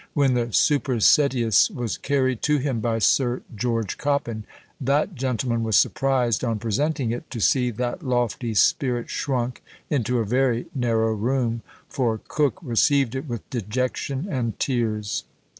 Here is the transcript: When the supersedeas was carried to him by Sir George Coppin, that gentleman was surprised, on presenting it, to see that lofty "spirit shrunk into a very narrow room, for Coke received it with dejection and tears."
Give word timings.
When 0.15 0.33
the 0.33 0.51
supersedeas 0.51 1.69
was 1.69 1.99
carried 1.99 2.41
to 2.41 2.57
him 2.57 2.79
by 2.79 2.97
Sir 2.97 3.43
George 3.55 3.99
Coppin, 3.99 4.45
that 4.81 5.13
gentleman 5.13 5.61
was 5.61 5.75
surprised, 5.77 6.43
on 6.43 6.57
presenting 6.57 7.11
it, 7.11 7.29
to 7.29 7.39
see 7.39 7.69
that 7.69 8.01
lofty 8.01 8.55
"spirit 8.55 9.11
shrunk 9.11 9.61
into 9.91 10.17
a 10.17 10.25
very 10.25 10.65
narrow 10.73 11.13
room, 11.13 11.61
for 11.87 12.17
Coke 12.17 12.57
received 12.63 13.13
it 13.13 13.27
with 13.29 13.47
dejection 13.51 14.25
and 14.27 14.57
tears." 14.59 15.23